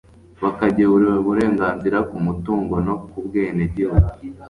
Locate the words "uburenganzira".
1.21-1.97